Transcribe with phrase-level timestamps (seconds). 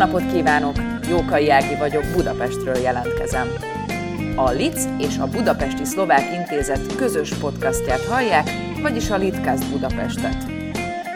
[0.00, 0.76] napot kívánok!
[1.08, 3.48] Jókai Ági vagyok, Budapestről jelentkezem.
[4.36, 8.50] A LIC és a Budapesti Szlovák Intézet közös podcastját hallják,
[8.82, 10.46] vagyis a Litcast Budapestet.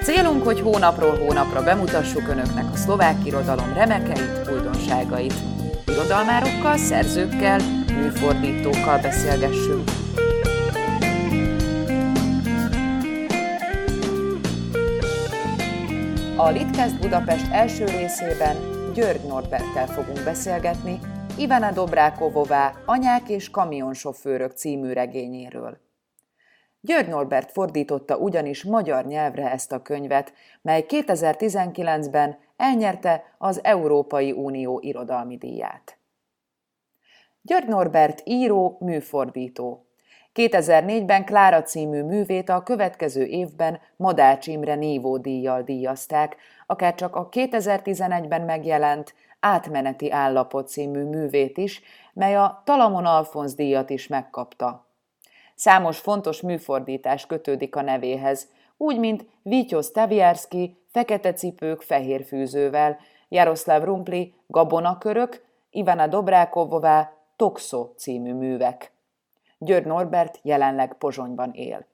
[0.03, 5.35] Célunk, hogy hónapról hónapra bemutassuk Önöknek a szlovák irodalom remekeit, újdonságait.
[5.87, 7.61] Irodalmárokkal, szerzőkkel,
[7.97, 9.91] műfordítókkal beszélgessünk.
[16.37, 21.01] A Litcast Budapest első részében György Norberttel fogunk beszélgetni,
[21.39, 25.79] Ivana Dobrákovová Anyák és kamionsofőrök című regényéről.
[26.81, 34.81] György Norbert fordította ugyanis magyar nyelvre ezt a könyvet, mely 2019-ben elnyerte az Európai Unió
[34.83, 35.99] irodalmi díját.
[37.43, 39.87] György Norbert író, műfordító.
[40.35, 46.37] 2004-ben Klára című művét a következő évben Madács Imre Nívó díjjal díjazták,
[46.67, 53.91] akár csak a 2011-ben megjelent Átmeneti állapot című művét is, mely a Talamon Alfonz díjat
[53.91, 54.87] is megkapta.
[55.55, 62.99] Számos fontos műfordítás kötődik a nevéhez, úgy, mint Vityosz Tavierski, Fekete cipők fehér fűzővel,
[63.29, 68.93] Jaroszláv Rumpli, Gabonakörök, Ivana Dobrákovová, Toxo című művek.
[69.59, 71.87] György Norbert jelenleg Pozsonyban él.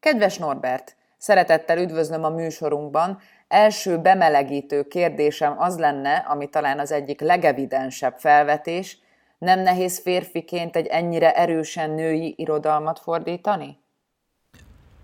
[0.00, 3.18] Kedves Norbert, szeretettel üdvözlöm a műsorunkban.
[3.48, 8.98] Első bemelegítő kérdésem az lenne, ami talán az egyik legevidensebb felvetés,
[9.38, 13.78] nem nehéz férfiként egy ennyire erősen női irodalmat fordítani?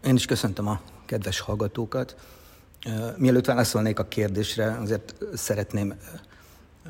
[0.04, 2.16] Én is köszöntöm a kedves hallgatókat.
[3.16, 5.94] Mielőtt válaszolnék a kérdésre, azért szeretném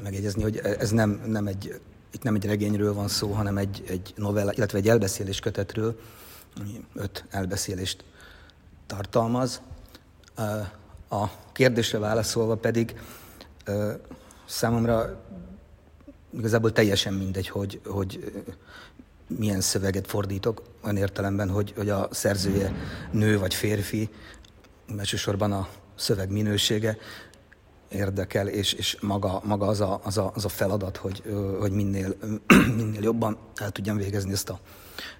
[0.03, 1.81] megjegyezni, hogy ez nem, nem egy
[2.13, 6.01] itt nem egy regényről van szó, hanem egy, egy novella, illetve egy elbeszélés kötetről,
[6.95, 8.05] öt elbeszélést
[8.87, 9.61] tartalmaz.
[11.08, 13.01] A kérdésre válaszolva pedig
[14.45, 15.23] számomra
[16.36, 18.42] igazából teljesen mindegy, hogy, hogy
[19.27, 22.73] milyen szöveget fordítok, olyan értelemben, hogy, hogy a szerzője
[23.11, 24.11] nő vagy férfi,
[24.98, 26.98] elsősorban a szöveg minősége,
[27.89, 31.23] érdekel, és, és maga, maga az, a, az, a, az a feladat, hogy,
[31.58, 32.17] hogy minél,
[32.77, 34.61] minél jobban el tudjam végezni ezt a,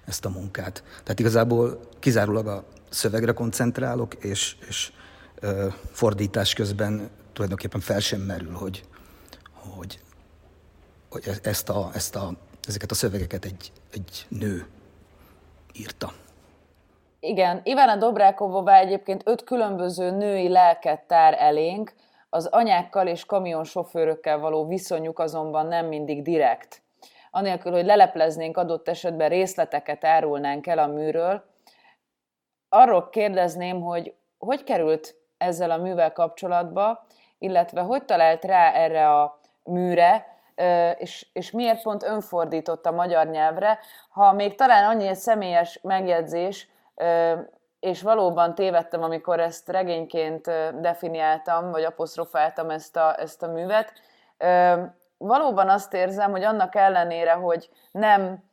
[0.05, 0.83] ezt a munkát.
[1.03, 4.91] Tehát igazából kizárólag a szövegre koncentrálok, és, és
[5.39, 8.83] ö, fordítás közben tulajdonképpen fel sem merül, hogy,
[9.53, 9.99] hogy,
[11.09, 12.31] hogy e-, ezt a, ezt a,
[12.67, 14.67] ezeket a szövegeket egy, egy nő
[15.73, 16.11] írta.
[17.19, 21.93] Igen, Ivana Dobrákovová egyébként öt különböző női lelket tár elénk,
[22.29, 26.81] az anyákkal és kamionsofőrökkel való viszonyuk azonban nem mindig direkt.
[27.31, 31.43] Anélkül, hogy lelepleznénk adott esetben részleteket árulnánk el a műről,
[32.69, 37.05] arról kérdezném, hogy hogy került ezzel a művel kapcsolatba,
[37.37, 40.25] illetve hogy talált rá erre a műre,
[40.97, 43.79] és, és miért pont önfordított a magyar nyelvre,
[44.09, 46.69] ha még talán annyi egy személyes megjegyzés,
[47.79, 50.51] és valóban tévedtem, amikor ezt regényként
[50.81, 53.93] definiáltam, vagy apostrofáltam ezt a, ezt a művet.
[55.17, 58.43] Valóban azt érzem, hogy annak ellenére, hogy nem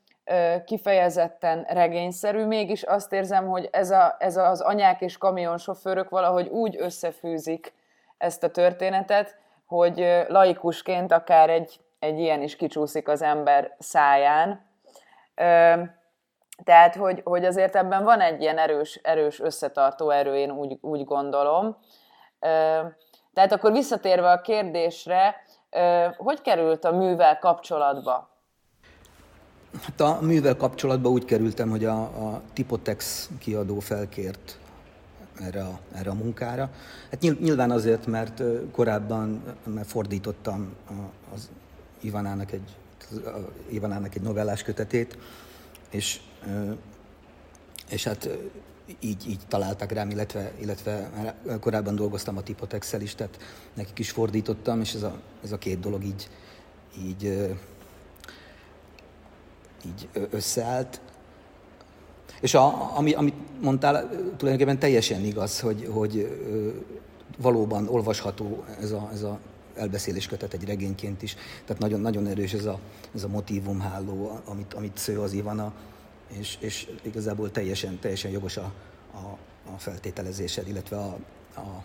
[0.64, 6.76] kifejezetten regényszerű, mégis azt érzem, hogy ez, a, ez az anyák és kamionsofőrök valahogy úgy
[6.78, 7.74] összefűzik
[8.18, 9.36] ezt a történetet,
[9.66, 14.66] hogy laikusként akár egy, egy ilyen is kicsúszik az ember száján.
[16.64, 21.04] Tehát, hogy, hogy azért ebben van egy ilyen erős, erős összetartó erő, én úgy, úgy
[21.04, 21.76] gondolom.
[23.32, 25.36] Tehát akkor visszatérve a kérdésre,
[26.16, 28.33] hogy került a művel kapcsolatba?
[29.82, 34.58] Hát a művel kapcsolatban úgy kerültem, hogy a, a Tipotex kiadó felkért
[35.40, 36.70] erre a, erre a munkára.
[37.10, 38.42] Hát nyilván azért, mert
[38.72, 40.74] korábban mert fordítottam
[41.34, 41.48] az
[42.00, 42.76] Ivanának egy,
[43.68, 45.18] Ivanának egy novellás kötetét,
[45.90, 46.20] és,
[47.88, 48.28] és hát
[49.00, 51.10] így, így találtak rám, illetve, illetve
[51.60, 53.38] korábban dolgoztam a tipotex is, tehát
[53.74, 56.28] nekik is fordítottam, és ez a, ez a két dolog így,
[56.98, 57.54] így,
[59.84, 61.00] így összeállt.
[62.40, 66.38] És a, ami, amit mondtál, tulajdonképpen teljesen igaz, hogy, hogy
[67.38, 69.38] valóban olvasható ez a, ez a
[69.76, 71.36] elbeszélés kötet egy regényként is.
[71.64, 72.78] Tehát nagyon, nagyon erős ez a,
[73.14, 75.72] ez a motívumháló, amit, amit sző az Ivana,
[76.38, 78.72] és, és igazából teljesen, teljesen jogos a,
[79.12, 79.38] a,
[79.74, 81.16] a feltételezésed, illetve a,
[81.56, 81.84] a,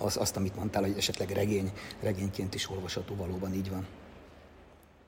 [0.00, 3.86] az, azt, amit mondtál, hogy esetleg regény, regényként is olvasható, valóban így van.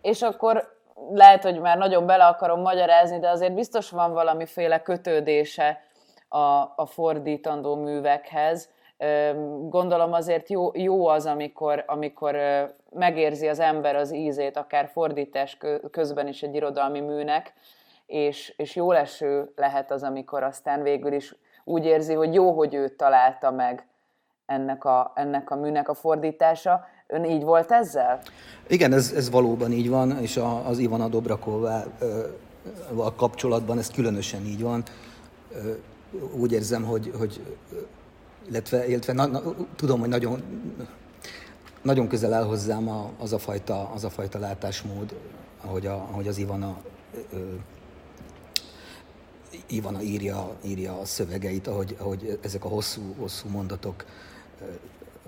[0.02, 0.80] És akkor
[1.12, 5.80] lehet, hogy már nagyon bele akarom magyarázni, de azért biztos van valamiféle kötődése
[6.28, 8.68] a, a fordítandó művekhez
[9.68, 12.36] Gondolom azért jó, jó az, amikor, amikor
[12.90, 15.58] megérzi az ember az ízét, akár fordítás
[15.90, 17.52] közben is egy irodalmi műnek,
[18.06, 21.34] és, és jó leső lehet az, amikor aztán végül is
[21.64, 23.86] úgy érzi, hogy jó, hogy ő találta meg
[24.46, 26.86] ennek a, ennek a műnek a fordítása.
[27.06, 28.20] Ön így volt ezzel?
[28.68, 34.62] Igen, ez, ez valóban így van, és a, az Ivana Dobrakovával kapcsolatban ez különösen így
[34.62, 34.82] van.
[36.32, 37.40] Úgy érzem, hogy, hogy
[38.48, 39.42] illetve, illetve na, na,
[39.76, 40.42] tudom, hogy nagyon,
[41.82, 45.14] nagyon közel áll hozzám a, az, a fajta, az a fajta látásmód,
[45.60, 46.76] ahogy, a, ahogy az Ivana
[47.32, 47.36] ö,
[49.66, 54.04] Ivana írja, írja a szövegeit, ahogy, ahogy ezek a hosszú, hosszú mondatok,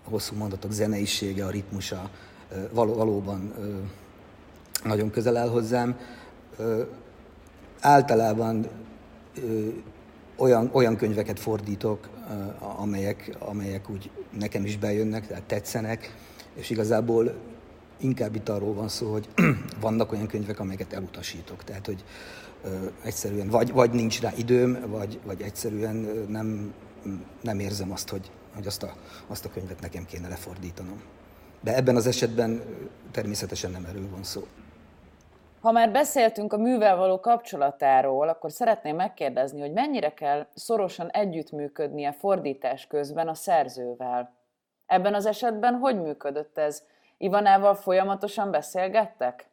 [0.05, 2.11] hosszú mondatok zeneisége, a ritmusa
[2.73, 3.55] való, valóban
[4.85, 5.99] nagyon közel áll hozzám.
[7.81, 8.69] Általában
[10.37, 12.09] olyan, olyan könyveket fordítok,
[12.59, 16.17] amelyek, amelyek úgy nekem is bejönnek, tehát tetszenek,
[16.55, 17.35] és igazából
[18.01, 19.29] inkább itt arról van szó, hogy
[19.81, 21.65] vannak olyan könyvek, amelyeket elutasítok.
[21.65, 22.05] Tehát, hogy
[23.03, 26.73] egyszerűen vagy, vagy nincs rá időm, vagy, vagy egyszerűen nem,
[27.43, 28.93] nem érzem azt, hogy, hogy azt, a,
[29.27, 31.03] azt a könyvet nekem kéne lefordítanom.
[31.61, 32.63] De ebben az esetben
[33.11, 34.43] természetesen nem erről van szó.
[35.61, 42.13] Ha már beszéltünk a művel való kapcsolatáról, akkor szeretném megkérdezni, hogy mennyire kell szorosan együttműködnie
[42.13, 44.35] fordítás közben a szerzővel.
[44.87, 46.83] Ebben az esetben hogy működött ez?
[47.19, 49.47] Ivanával folyamatosan beszélgettek?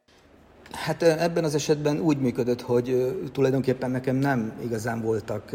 [0.72, 5.50] Hát ebben az esetben úgy működött, hogy tulajdonképpen nekem nem igazán voltak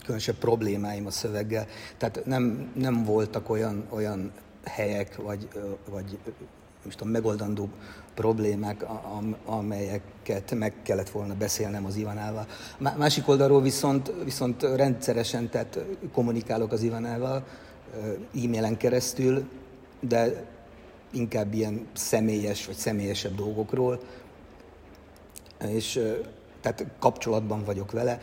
[0.00, 1.66] különösebb problémáim a szöveggel.
[1.96, 4.32] Tehát nem, nem voltak olyan, olyan
[4.64, 5.48] helyek, vagy,
[5.90, 6.18] vagy
[6.84, 7.68] most a megoldandó
[8.14, 8.84] problémák,
[9.44, 12.46] amelyeket meg kellett volna beszélnem az Ivanával.
[12.78, 15.78] Másik oldalról viszont, viszont rendszeresen tehát
[16.12, 17.46] kommunikálok az Ivanával
[18.44, 19.48] e-mailen keresztül,
[20.00, 20.44] de
[21.12, 24.00] inkább ilyen személyes vagy személyesebb dolgokról,
[25.68, 26.00] és
[26.60, 28.20] tehát kapcsolatban vagyok vele.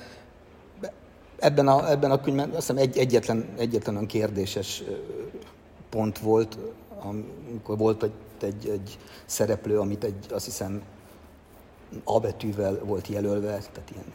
[1.46, 4.84] Ebben a, ebben a könyvben azt hiszem egy, egyetlen, egyetlen olyan kérdéses
[5.90, 6.58] pont volt,
[7.02, 8.12] amikor volt egy,
[8.42, 10.82] egy, egy szereplő, amit egy, azt hiszem
[12.04, 14.06] A betűvel volt jelölve, tehát ilyen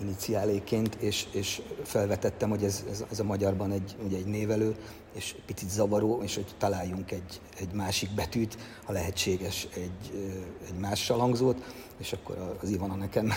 [0.00, 4.76] iniciáléként, és, és felvetettem, hogy ez, ez, ez a magyarban egy, ugye egy névelő,
[5.12, 10.30] és picit zavaró, és hogy találjunk egy, egy másik betűt, ha lehetséges egy,
[10.66, 11.64] egy mással hangzót,
[11.98, 13.32] és akkor az Ivana nekem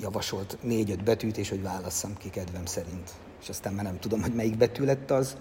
[0.00, 3.10] javasolt négy-öt betűt, és hogy válasszam ki kedvem szerint.
[3.40, 5.36] És aztán már nem tudom, hogy melyik betű lett az,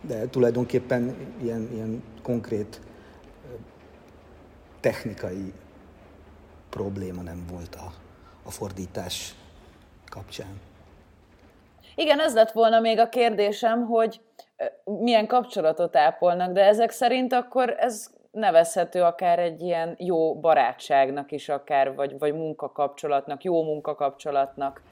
[0.00, 2.80] de tulajdonképpen ilyen, ilyen konkrét
[4.80, 5.52] technikai
[6.70, 7.92] probléma nem volt a,
[8.42, 9.34] a fordítás
[10.10, 10.60] kapcsán.
[11.94, 14.20] Igen, ez lett volna még a kérdésem, hogy
[14.84, 21.48] milyen kapcsolatot ápolnak, de ezek szerint akkor ez nevezhető akár egy ilyen jó barátságnak is
[21.48, 24.82] akár, vagy, vagy munkakapcsolatnak, jó munkakapcsolatnak.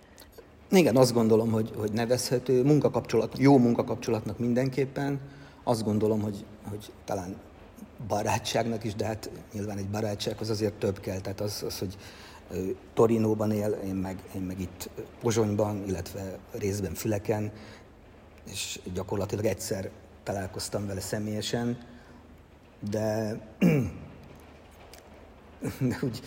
[0.71, 5.21] Igen, azt gondolom, hogy, hogy nevezhető munkakapcsolat, jó munkakapcsolatnak mindenképpen.
[5.65, 7.37] Azt gondolom, hogy, hogy talán
[8.09, 11.21] barátságnak is, de hát nyilván egy barátsághoz azért több kell.
[11.21, 11.97] Tehát az, az hogy
[12.95, 14.89] Torinóban él, én meg, én meg itt
[15.21, 17.53] Pozsonyban, illetve részben Füleken,
[18.51, 19.91] és gyakorlatilag egyszer
[20.23, 21.79] találkoztam vele személyesen,
[22.81, 23.41] de,
[25.79, 26.23] de úgy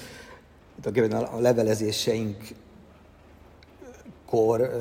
[1.14, 2.48] a levelezéseink
[4.26, 4.72] kor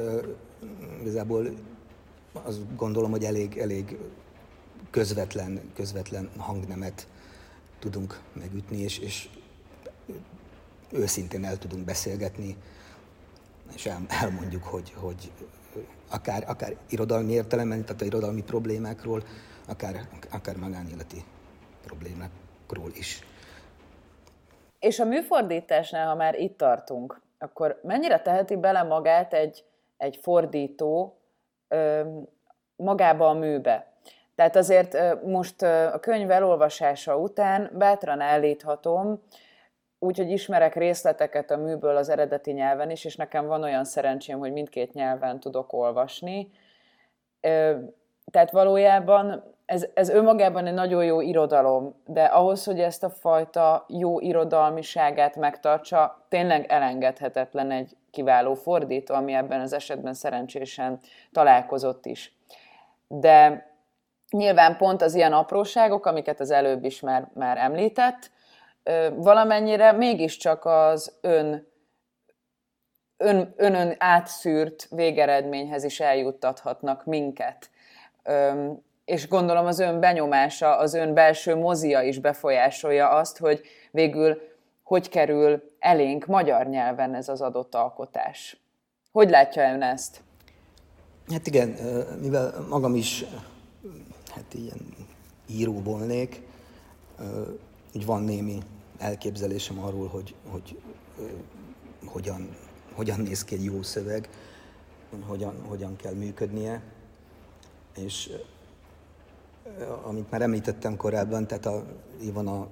[1.01, 1.51] igazából
[2.33, 3.99] azt gondolom, hogy elég, elég
[4.91, 7.07] közvetlen, közvetlen hangnemet
[7.79, 9.29] tudunk megütni, és, és
[10.91, 12.57] őszintén el tudunk beszélgetni,
[13.75, 15.31] és el, elmondjuk, hogy, hogy
[16.09, 19.25] akár, akár irodalmi értelemben, tehát a irodalmi problémákról,
[19.67, 21.25] akár, akár magánéleti
[21.85, 23.21] problémákról is.
[24.79, 29.65] És a műfordításnál, ha már itt tartunk, akkor mennyire teheti bele magát egy,
[29.97, 31.17] egy fordító
[31.69, 32.01] ö,
[32.77, 33.93] magába a műbe?
[34.35, 39.23] Tehát azért most a könyv elolvasása után bátran állíthatom,
[39.99, 44.53] úgyhogy ismerek részleteket a műből az eredeti nyelven is, és nekem van olyan szerencsém, hogy
[44.53, 46.51] mindkét nyelven tudok olvasni.
[48.31, 53.85] Tehát valójában ez, ez önmagában egy nagyon jó irodalom, de ahhoz, hogy ezt a fajta
[53.89, 61.01] jó irodalmiságát megtartsa, tényleg elengedhetetlen egy kiváló fordító, ami ebben az esetben szerencsésen
[61.33, 62.37] találkozott is.
[63.09, 63.67] De
[64.31, 68.31] nyilván pont az ilyen apróságok, amiket az előbb is már, már említett,
[69.15, 71.71] valamennyire mégiscsak az ön
[73.17, 77.71] ön, önön átszűrt végeredményhez is eljuttathatnak minket.
[79.05, 84.51] És gondolom az ön benyomása, az ön belső mozia is befolyásolja azt, hogy végül
[84.83, 88.57] hogy kerül elénk magyar nyelven ez az adott alkotás.
[89.13, 90.23] Hogy látja ön ezt?
[91.29, 91.69] Hát igen,
[92.21, 93.25] mivel magam is
[94.35, 94.95] hát ilyen
[95.47, 96.43] író volnék,
[97.95, 98.59] úgy van némi
[98.99, 100.81] elképzelésem arról, hogy, hogy
[102.05, 102.57] hogyan,
[102.95, 104.29] hogyan néz ki egy jó szöveg,
[105.27, 106.83] hogyan, hogyan kell működnie.
[107.97, 108.31] És
[110.05, 111.85] amit már említettem korábban, tehát a,
[112.33, 112.69] van a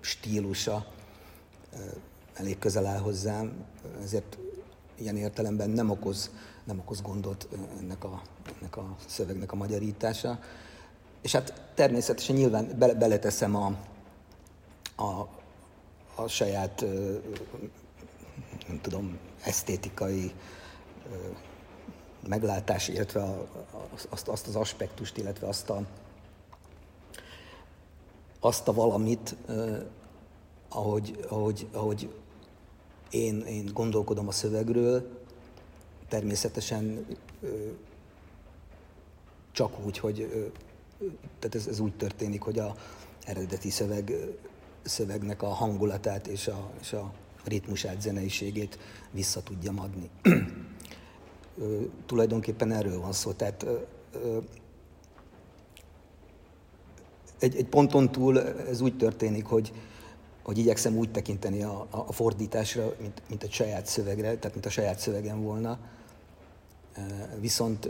[0.00, 0.86] stílusa
[2.34, 3.64] elég közel áll hozzám,
[4.02, 4.38] ezért
[4.94, 6.30] ilyen értelemben nem okoz,
[6.64, 7.48] nem okoz gondot
[7.80, 8.22] ennek a,
[8.58, 10.38] ennek a szövegnek a magyarítása.
[11.22, 13.76] És hát természetesen nyilván bele, beleteszem a,
[14.96, 15.28] a,
[16.14, 16.84] a saját,
[18.68, 20.32] nem tudom, esztétikai
[22.28, 23.48] meglátás, illetve
[24.08, 25.86] azt, azt az aspektust, illetve azt a,
[28.40, 29.36] azt a valamit,
[30.68, 32.08] ahogy, ahogy, ahogy
[33.10, 35.18] én, én gondolkodom a szövegről,
[36.08, 37.06] természetesen
[39.52, 40.28] csak úgy, hogy
[41.38, 42.76] tehát ez, ez úgy történik, hogy a
[43.24, 44.12] eredeti szöveg,
[44.82, 47.12] szövegnek a hangulatát és a, és a
[47.44, 48.78] ritmusát, zeneiségét
[49.10, 50.10] vissza tudja adni.
[52.06, 53.32] Tulajdonképpen erről van szó.
[53.32, 53.66] Tehát
[57.38, 59.72] egy, egy ponton túl ez úgy történik, hogy,
[60.42, 64.70] hogy igyekszem úgy tekinteni a, a fordításra, mint, mint egy saját szövegre, tehát mint a
[64.70, 65.78] saját szövegem volna.
[67.40, 67.88] Viszont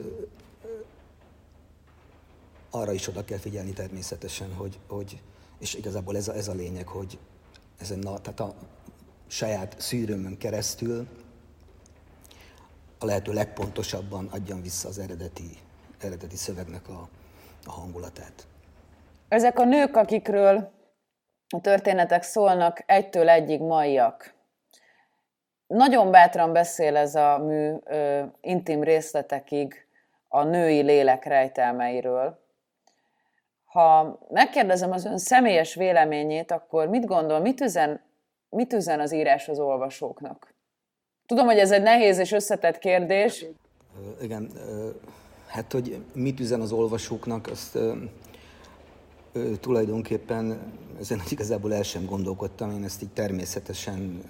[2.71, 5.23] arra is oda kell figyelni természetesen, hogy, hogy
[5.59, 7.19] és igazából ez a, ez a lényeg, hogy
[7.79, 8.55] ezen a, tehát a
[9.27, 11.07] saját szűrőmön keresztül
[13.01, 15.59] a lehető legpontosabban adjam vissza az eredeti,
[16.01, 17.09] eredeti szövegnek a,
[17.67, 18.47] a hangulatát.
[19.29, 20.73] Ezek a nők, akikről
[21.49, 24.35] a történetek szólnak, egytől egyig maiak.
[25.67, 29.87] Nagyon bátran beszél ez a mű ö, intim részletekig
[30.29, 32.39] a női lélek rejtelmeiről.
[33.65, 38.01] Ha megkérdezem az ön személyes véleményét, akkor mit gondol, mit üzen,
[38.49, 40.55] mit üzen az írás az olvasóknak?
[41.31, 43.47] Tudom, hogy ez egy nehéz és összetett kérdés.
[44.21, 44.51] Igen,
[45.47, 47.79] hát hogy mit üzen az olvasóknak, azt
[49.61, 50.59] tulajdonképpen
[51.01, 54.23] ezen igazából el sem gondolkodtam, én ezt így természetesen,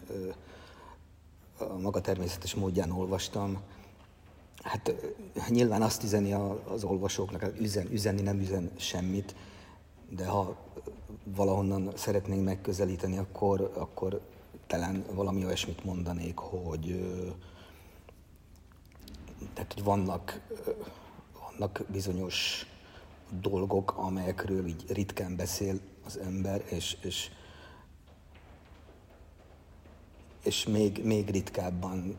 [1.58, 3.60] a maga természetes módján olvastam.
[4.62, 4.94] Hát
[5.48, 6.32] nyilván azt üzeni
[6.68, 9.34] az olvasóknak, hogy üzen, üzenni nem üzen semmit,
[10.08, 10.56] de ha
[11.24, 14.20] valahonnan szeretnénk megközelíteni, akkor, akkor
[14.70, 17.00] talán valami olyasmit mondanék, hogy
[19.54, 20.40] tehát, hogy vannak,
[21.48, 22.66] vannak bizonyos
[23.40, 27.30] dolgok, amelyekről így ritkán beszél az ember, és, és,
[30.42, 32.16] és még, még ritkábban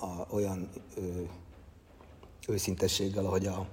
[0.00, 1.22] a, olyan ö,
[2.48, 3.66] őszintességgel, ahogy, a,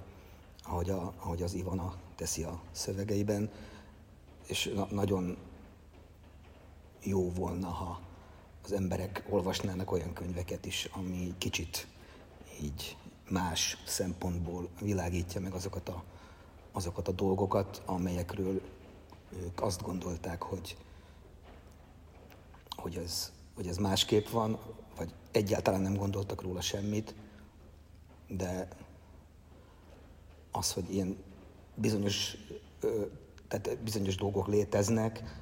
[0.62, 3.50] ahogy, a, ahogy az Ivana teszi a szövegeiben,
[4.46, 5.36] és na, nagyon
[7.02, 8.00] jó volna, ha
[8.64, 11.86] az emberek olvasnának olyan könyveket is, ami kicsit
[12.62, 12.96] így
[13.30, 16.02] más szempontból világítja meg azokat a,
[16.72, 18.60] azokat a dolgokat, amelyekről
[19.42, 20.76] ők azt gondolták, hogy,
[22.76, 24.58] hogy, ez, hogy ez másképp van,
[24.96, 27.14] vagy egyáltalán nem gondoltak róla semmit,
[28.28, 28.68] de
[30.50, 31.16] az, hogy ilyen
[31.74, 32.36] bizonyos,
[33.48, 35.41] tehát bizonyos dolgok léteznek,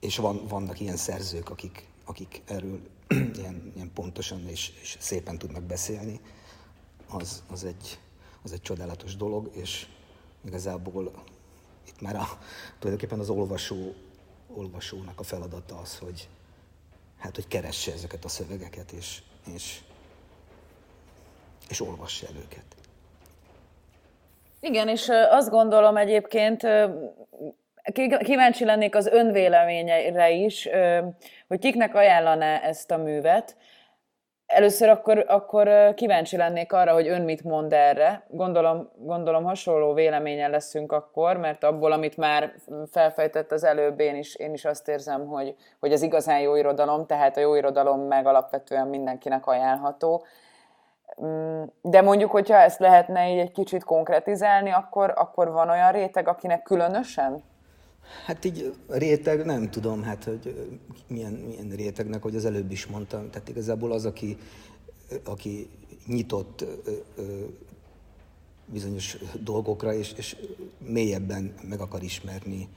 [0.00, 2.80] és van, vannak ilyen szerzők, akik, akik erről
[3.38, 6.20] ilyen, ilyen pontosan és, és szépen tudnak beszélni,
[7.08, 7.98] az, az, egy,
[8.42, 9.86] az egy csodálatos dolog, és
[10.44, 11.24] igazából
[11.86, 12.26] itt már a,
[12.78, 13.94] tulajdonképpen az olvasó,
[14.54, 16.28] olvasónak a feladata az, hogy,
[17.18, 19.22] hát, hogy keresse ezeket a szövegeket, és,
[19.54, 19.80] és,
[21.68, 22.64] és olvassa el őket.
[24.60, 26.62] Igen, és azt gondolom egyébként,
[28.22, 30.68] kíváncsi lennék az önvéleményeire is,
[31.48, 33.56] hogy kiknek ajánlaná ezt a művet.
[34.46, 38.24] Először akkor, akkor kíváncsi lennék arra, hogy ön mit mond erre.
[38.28, 42.54] Gondolom, gondolom hasonló véleményen leszünk akkor, mert abból, amit már
[42.90, 47.06] felfejtett az előbb, én is, én is azt érzem, hogy, hogy ez igazán jó irodalom,
[47.06, 50.24] tehát a jó irodalom meg alapvetően mindenkinek ajánlható.
[51.24, 56.28] Mm, de mondjuk, hogyha ezt lehetne így egy kicsit konkretizálni, akkor, akkor van olyan réteg,
[56.28, 57.42] akinek különösen?
[58.26, 60.70] Hát így réteg, nem tudom, hát hogy
[61.06, 63.30] milyen, milyen rétegnek, hogy az előbb is mondtam.
[63.30, 64.36] Tehát igazából az, aki,
[65.24, 65.68] aki
[66.06, 66.64] nyitott
[68.66, 70.36] bizonyos dolgokra, és, és
[70.78, 72.68] mélyebben meg akar ismerni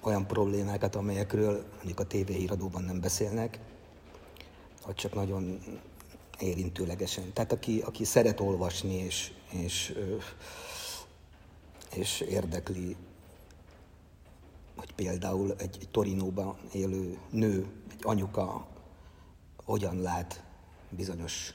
[0.00, 3.58] olyan problémákat, amelyekről mondjuk a tévéhíradóban nem beszélnek,
[4.86, 5.60] vagy csak nagyon
[6.38, 7.32] érintőlegesen.
[7.32, 9.94] Tehát aki, aki szeret olvasni, és, és,
[11.94, 12.96] és érdekli,
[14.80, 18.66] hogy például egy, egy Torinóban élő nő, egy anyuka
[19.64, 20.42] hogyan lát
[20.88, 21.54] bizonyos,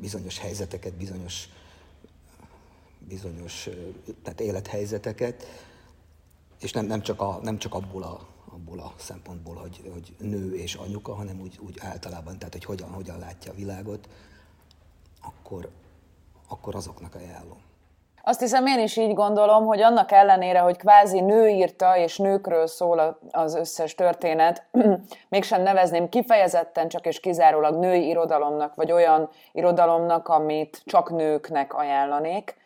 [0.00, 1.48] bizonyos helyzeteket, bizonyos,
[2.98, 3.68] bizonyos
[4.22, 5.46] tehát élethelyzeteket,
[6.60, 10.56] és nem, nem, csak, a, nem csak abból a, abból a szempontból, hogy, hogy nő
[10.56, 14.08] és anyuka, hanem úgy, úgy általában, tehát hogy hogyan, hogyan látja a világot,
[15.20, 15.70] akkor,
[16.48, 17.69] akkor azoknak ajánlom.
[18.30, 22.66] Azt hiszem én is így gondolom, hogy annak ellenére, hogy kvázi nő írta és nőkről
[22.66, 24.66] szól az összes történet,
[25.28, 32.56] mégsem nevezném kifejezetten csak és kizárólag női irodalomnak, vagy olyan irodalomnak, amit csak nőknek ajánlanék,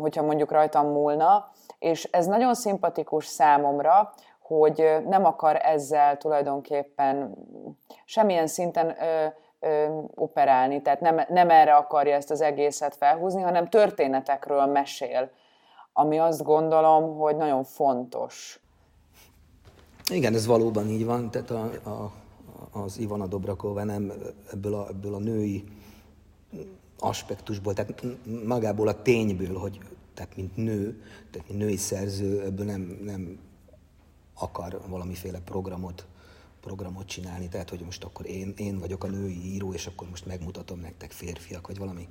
[0.00, 1.50] hogyha mondjuk rajtam múlna.
[1.78, 7.34] És ez nagyon szimpatikus számomra, hogy nem akar ezzel tulajdonképpen
[8.04, 8.96] semmilyen szinten
[10.14, 15.30] operálni, tehát nem, nem erre akarja ezt az egészet felhúzni, hanem történetekről mesél,
[15.92, 18.60] ami azt gondolom, hogy nagyon fontos.
[20.10, 22.12] Igen, ez valóban így van, tehát a, a,
[22.78, 24.12] az Ivana Dobrakova nem
[24.52, 25.64] ebből a, ebből a női
[26.98, 28.02] aspektusból, tehát
[28.44, 29.78] magából a tényből, hogy
[30.14, 33.38] tehát mint nő, tehát mint női szerző, ebből nem, nem
[34.34, 36.06] akar valamiféle programot
[36.68, 40.26] programot csinálni, tehát hogy most akkor én, én vagyok a női író, és akkor most
[40.26, 42.08] megmutatom nektek férfiak, vagy valami,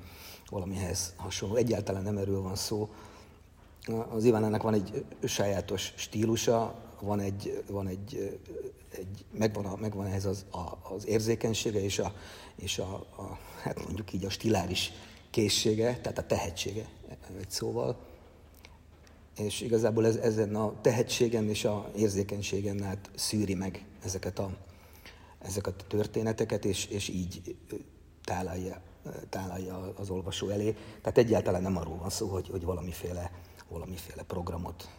[0.49, 1.55] valamihez hasonló.
[1.55, 2.89] Egyáltalán nem erről van szó.
[4.09, 8.39] Az Ivánának van egy sajátos stílusa, van egy, van egy,
[8.89, 12.13] egy megvan, a, megvan ehhez az, a, az érzékenysége és, a,
[12.55, 14.91] és a, a, hát mondjuk így a stiláris
[15.29, 16.89] készsége, tehát a tehetsége
[17.39, 17.97] egy szóval
[19.38, 24.50] és igazából ez, ezen a tehetségen és a érzékenységen át szűri meg ezeket a,
[25.39, 27.56] ezeket a történeteket, és, és így
[28.24, 28.82] tálalja,
[29.30, 30.76] tálalja az olvasó elé.
[31.02, 33.32] Tehát egyáltalán nem arról van szó, hogy, hogy valamiféle,
[33.70, 34.89] valamiféle programot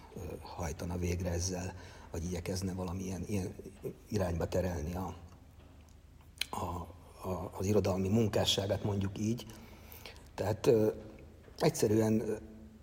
[0.40, 1.74] hajtana végre ezzel,
[2.10, 3.54] vagy igyekezne valamilyen ilyen
[4.08, 5.14] irányba terelni a,
[6.50, 6.64] a,
[7.28, 9.46] a, az irodalmi munkásságát, mondjuk így.
[10.34, 10.88] Tehát ö,
[11.58, 12.38] egyszerűen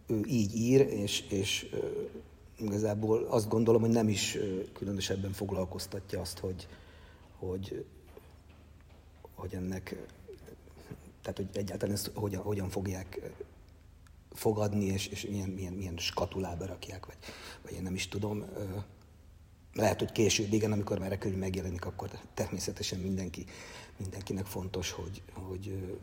[0.07, 1.69] ő így ír, és, és
[2.57, 4.37] igazából azt gondolom, hogy nem is
[4.73, 6.67] különösebben foglalkoztatja azt, hogy,
[7.37, 7.85] hogy,
[9.35, 10.05] hogy ennek,
[11.21, 13.21] tehát hogy egyáltalán ezt hogyan, hogyan fogják
[14.31, 17.17] fogadni, és, és milyen, milyen, milyen skatulába rakják, vagy,
[17.63, 18.45] vagy én nem is tudom.
[19.73, 23.45] Lehet, hogy később, igen, amikor már a könyv megjelenik, akkor természetesen mindenki,
[23.97, 25.97] mindenkinek fontos, hogy, hogy,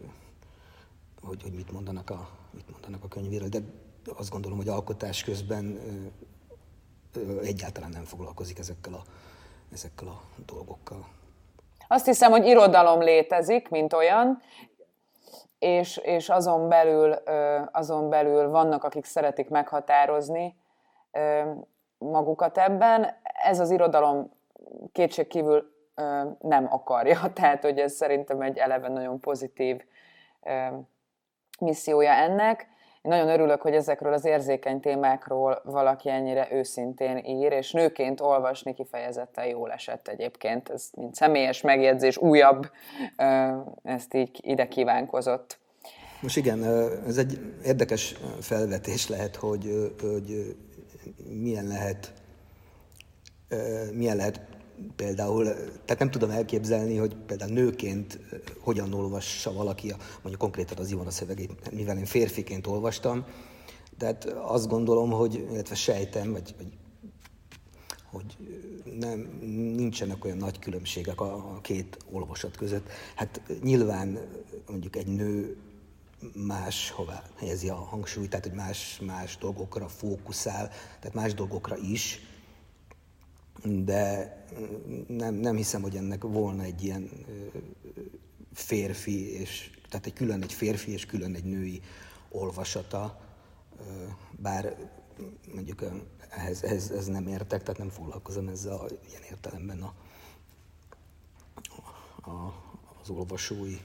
[1.21, 3.49] hogy, hogy mit, mondanak a, mit mondanak a könyvéről.
[3.49, 3.62] De
[4.17, 5.81] azt gondolom, hogy alkotás közben
[7.42, 9.03] egyáltalán nem foglalkozik ezekkel a,
[9.72, 11.07] ezekkel a dolgokkal.
[11.88, 14.42] Azt hiszem, hogy irodalom létezik, mint olyan,
[15.59, 17.12] és, és azon, belül,
[17.72, 20.57] azon belül vannak, akik szeretik meghatározni
[21.98, 23.16] magukat ebben.
[23.22, 24.31] Ez az irodalom
[24.92, 25.72] kétségkívül
[26.38, 29.85] nem akarja, tehát hogy ez szerintem egy eleve nagyon pozitív
[31.61, 32.68] missziója ennek.
[33.03, 38.75] Én nagyon örülök, hogy ezekről az érzékeny témákról valaki ennyire őszintén ír, és nőként olvasni
[38.75, 40.69] kifejezetten jól esett egyébként.
[40.69, 42.71] Ez mint személyes megjegyzés, újabb,
[43.83, 45.59] ezt így ide kívánkozott.
[46.21, 46.65] Most igen,
[47.07, 50.57] ez egy érdekes felvetés lehet, hogy, hogy
[51.41, 52.12] milyen lehet
[53.93, 54.41] milyen lehet
[54.97, 55.45] például,
[55.85, 60.90] tehát nem tudom elképzelni, hogy például nőként eh, hogyan olvassa valaki, a, mondjuk konkrétan az
[60.90, 63.25] Ivona szövegét, mivel én férfiként olvastam,
[63.99, 66.66] tehát azt gondolom, hogy, illetve sejtem, vagy, vagy
[68.12, 68.37] hogy
[68.99, 69.38] nem,
[69.77, 72.88] nincsenek olyan nagy különbségek a, a két olvasat között.
[73.14, 74.18] Hát nyilván
[74.68, 75.57] mondjuk egy nő
[76.35, 80.68] más hová helyezi a hangsúlyt, tehát hogy más, más dolgokra fókuszál,
[81.01, 82.21] tehát más dolgokra is,
[83.64, 84.37] de
[85.07, 87.11] nem, nem hiszem, hogy ennek volna egy ilyen
[88.53, 91.83] férfi, és, tehát egy külön egy férfi és külön egy női
[92.29, 93.20] olvasata,
[94.31, 94.90] bár
[95.55, 95.85] mondjuk
[96.29, 99.94] ehhez, ehhez, ehhez nem értek, tehát nem foglalkozom ezzel a, ilyen értelemben a,
[102.31, 102.55] a,
[103.03, 103.79] az olvasói,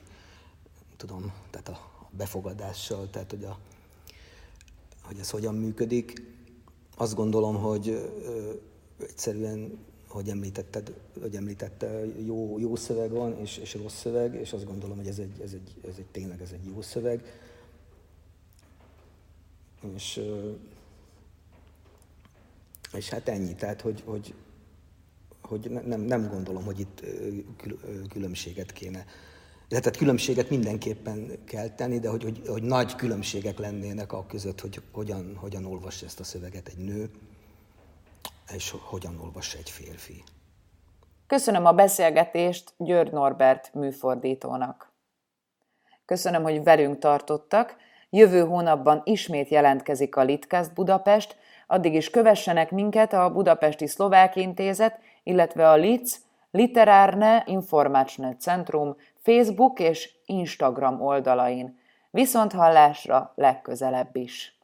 [0.98, 3.60] tudom, tehát a befogadással, tehát hogy, a,
[5.02, 6.22] hogy ez hogyan működik.
[6.98, 8.12] azt gondolom, hogy
[9.00, 14.66] egyszerűen, hogy említetted, hogy említette, jó, jó szöveg van, és, és rossz szöveg, és azt
[14.66, 17.24] gondolom, hogy ez egy, ez egy, ez egy tényleg ez egy jó szöveg.
[19.96, 20.22] És,
[22.94, 24.34] és hát ennyi, tehát hogy, hogy,
[25.42, 27.04] hogy nem, nem gondolom, hogy itt
[28.10, 29.06] különbséget kéne.
[29.68, 34.82] Tehát különbséget mindenképpen kell tenni, de hogy, hogy, hogy nagy különbségek lennének a között, hogy
[34.92, 37.10] hogyan, hogyan olvassa ezt a szöveget egy nő,
[38.54, 40.24] és hogyan olvassa egy férfi.
[41.28, 44.92] Köszönöm a beszélgetést György Norbert műfordítónak.
[46.06, 47.76] Köszönöm, hogy velünk tartottak.
[48.10, 55.00] Jövő hónapban ismét jelentkezik a Litcast Budapest, addig is kövessenek minket a Budapesti Szlovák Intézet,
[55.24, 56.20] illetve a LIC
[56.52, 61.80] Literárne Informačné Centrum Facebook és Instagram oldalain.
[62.12, 64.57] Viszont hallásra legközelebb is!